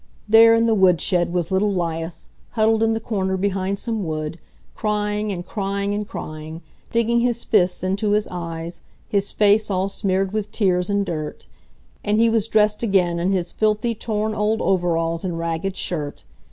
[0.27, 4.39] There in the woodshed was little 'Lias, huddled in the corner behind some wood,
[4.73, 10.33] crying and crying and crying, digging his fists into his eyes, his face all smeared
[10.33, 11.45] with tears and dirt.
[12.03, 16.23] And he was dressed again in his filthy, torn old overalls and ragged shirt.